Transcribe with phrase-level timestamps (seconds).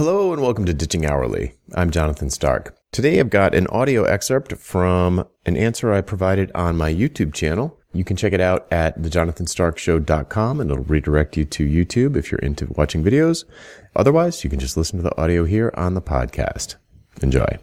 [0.00, 1.52] Hello and welcome to Ditching Hourly.
[1.74, 2.74] I'm Jonathan Stark.
[2.90, 7.78] Today I've got an audio excerpt from an answer I provided on my YouTube channel.
[7.92, 12.38] You can check it out at thejonathanstarkshow.com and it'll redirect you to YouTube if you're
[12.38, 13.44] into watching videos.
[13.94, 16.76] Otherwise, you can just listen to the audio here on the podcast.
[17.20, 17.58] Enjoy.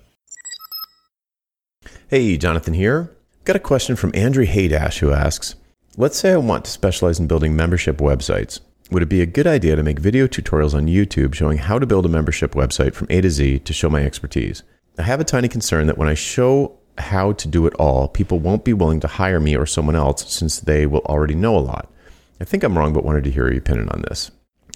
[2.07, 3.17] Hey, Jonathan here.
[3.45, 5.55] Got a question from Andrew Haydash who asks,
[5.97, 8.59] Let's say I want to specialize in building membership websites.
[8.89, 11.85] Would it be a good idea to make video tutorials on YouTube showing how to
[11.85, 14.63] build a membership website from A to Z to show my expertise?
[14.97, 18.39] I have a tiny concern that when I show how to do it all, people
[18.39, 21.59] won't be willing to hire me or someone else since they will already know a
[21.59, 21.91] lot.
[22.39, 24.31] I think I'm wrong, but wanted to hear your opinion on this.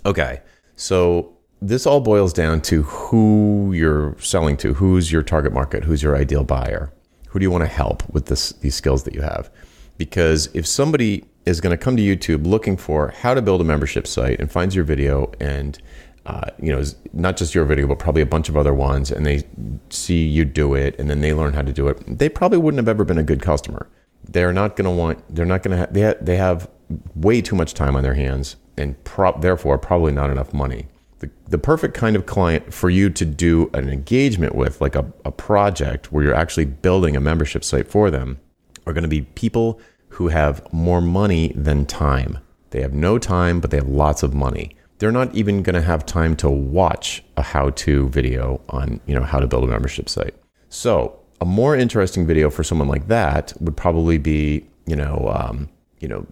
[0.05, 0.41] Okay,
[0.75, 6.03] so this all boils down to who you're selling to, who's your target market, who's
[6.03, 6.91] your ideal buyer,
[7.29, 9.49] who do you want to help with this, these skills that you have.
[9.97, 13.63] Because if somebody is going to come to YouTube looking for how to build a
[13.63, 15.79] membership site and finds your video and
[16.27, 16.83] uh, you know
[17.13, 19.43] not just your video but probably a bunch of other ones and they
[19.89, 22.19] see you do it and then they learn how to do it.
[22.19, 23.87] They probably wouldn't have ever been a good customer.
[24.23, 26.69] They're not going to want they're not going to ha- they, ha- they have
[27.15, 28.95] way too much time on their hands and
[29.39, 30.87] therefore probably not enough money.
[31.19, 35.11] The, the perfect kind of client for you to do an engagement with like a,
[35.23, 38.39] a project where you're actually building a membership site for them
[38.87, 39.79] are going to be people
[40.11, 42.37] who have more money than time.
[42.71, 44.75] They have no time, but they have lots of money.
[44.99, 49.23] They're not even going to have time to watch a how-to video on, you know,
[49.23, 50.35] how to build a membership site.
[50.69, 55.69] So, a more interesting video for someone like that would probably be, you know, um,
[55.99, 56.25] you know,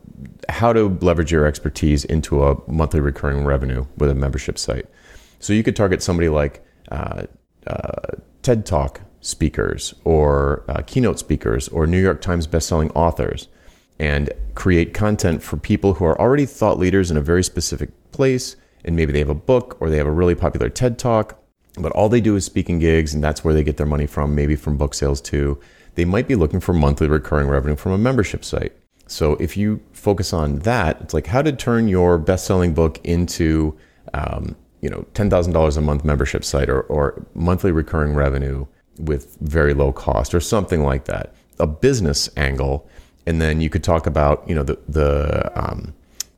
[0.49, 4.86] how to leverage your expertise into a monthly recurring revenue with a membership site.
[5.39, 7.23] So you could target somebody like uh,
[7.66, 13.47] uh, TED Talk speakers or uh, keynote speakers or New York Times bestselling authors
[14.00, 18.55] and create content for people who are already thought leaders in a very specific place.
[18.86, 21.38] And maybe they have a book or they have a really popular TED talk,
[21.78, 24.33] but all they do is speaking gigs and that's where they get their money from,
[24.33, 25.59] maybe from book sales too.
[25.95, 28.73] They might be looking for monthly recurring revenue from a membership site.
[29.08, 32.99] So if you focus on that, it's like how to turn your best selling book
[33.04, 33.77] into,
[34.14, 38.65] um, you know, $10,000 a month membership site or, or monthly recurring revenue
[38.98, 41.33] with very low cost or something like that.
[41.59, 42.88] A business angle
[43.25, 45.93] and then you could talk about you know the the um,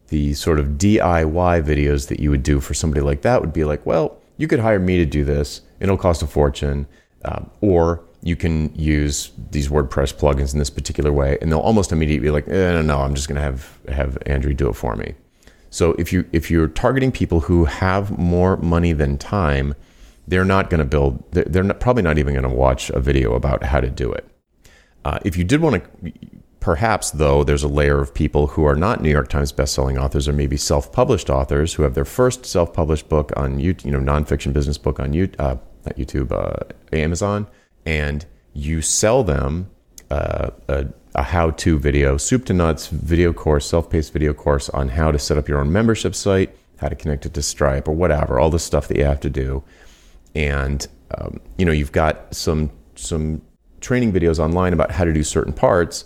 [0.10, 3.64] the sort of DIY videos that you would do for somebody like that would be
[3.64, 5.62] like, well, you could hire me to do this.
[5.80, 6.86] It'll cost a fortune,
[7.24, 11.92] um, or you can use these WordPress plugins in this particular way, and they'll almost
[11.92, 14.74] immediately be like, eh, no, no, I'm just going to have have Andrew do it
[14.74, 15.16] for me.
[15.70, 19.74] So if you if you're targeting people who have more money than time,
[20.28, 21.24] they're not going to build.
[21.32, 24.28] They're not, probably not even going to watch a video about how to do it.
[25.06, 26.12] Uh, if you did want to
[26.62, 30.28] Perhaps, though, there's a layer of people who are not New York Times bestselling authors
[30.28, 34.54] or maybe self-published authors who have their first self-published book on YouTube, you know, nonfiction
[34.54, 35.56] business book on YouTube, uh,
[35.86, 37.48] not YouTube, uh, Amazon,
[37.88, 39.72] and you sell them
[40.12, 40.86] uh, a,
[41.16, 45.40] a how-to video, soup to nuts video course, self-paced video course on how to set
[45.40, 48.60] up your own membership site, how to connect it to Stripe or whatever, all the
[48.60, 49.64] stuff that you have to do,
[50.36, 53.42] and um, you know, you've got some some
[53.80, 56.06] training videos online about how to do certain parts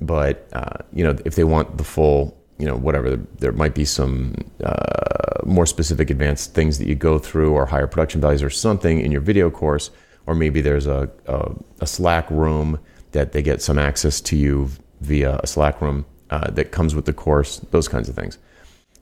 [0.00, 3.84] but uh, you know, if they want the full, you know, whatever, there might be
[3.84, 4.34] some
[4.64, 9.00] uh, more specific advanced things that you go through, or higher production values, or something
[9.00, 9.90] in your video course,
[10.26, 12.78] or maybe there's a, a, a Slack room
[13.12, 14.70] that they get some access to you
[15.00, 18.38] via a Slack room uh, that comes with the course, those kinds of things.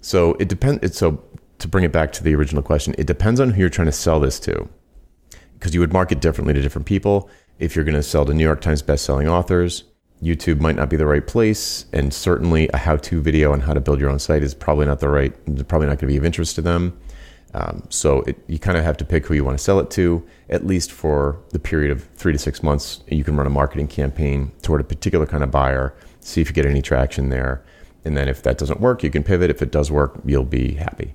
[0.00, 0.96] So it depends.
[0.96, 1.22] So
[1.60, 3.92] to bring it back to the original question, it depends on who you're trying to
[3.92, 4.68] sell this to,
[5.54, 7.30] because you would market differently to different people.
[7.58, 9.84] If you're going to sell to New York Times best-selling authors,
[10.24, 13.80] YouTube might not be the right place, and certainly a how-to video on how to
[13.80, 15.32] build your own site is probably not the right,
[15.68, 16.98] probably not going to be of interest to them.
[17.52, 19.90] Um, so it, you kind of have to pick who you want to sell it
[19.92, 23.04] to, at least for the period of three to six months.
[23.06, 26.54] You can run a marketing campaign toward a particular kind of buyer, see if you
[26.54, 27.62] get any traction there,
[28.04, 29.50] and then if that doesn't work, you can pivot.
[29.50, 31.14] If it does work, you'll be happy.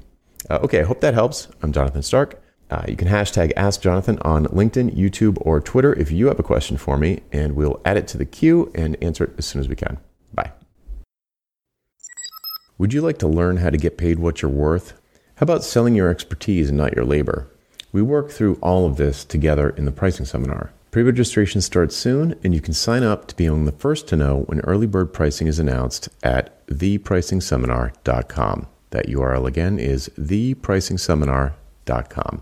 [0.49, 1.47] Uh, okay, I hope that helps.
[1.61, 2.41] I'm Jonathan Stark.
[2.69, 6.43] Uh, you can hashtag Ask Jonathan on LinkedIn, YouTube, or Twitter if you have a
[6.43, 9.59] question for me, and we'll add it to the queue and answer it as soon
[9.59, 9.97] as we can.
[10.33, 10.51] Bye.
[12.77, 14.93] Would you like to learn how to get paid what you're worth?
[15.35, 17.47] How about selling your expertise and not your labor?
[17.91, 20.71] We work through all of this together in the pricing seminar.
[20.91, 24.15] Pre registration starts soon, and you can sign up to be among the first to
[24.15, 28.67] know when early bird pricing is announced at thepricingseminar.com.
[28.91, 32.41] That URL again is thepricingseminar.com.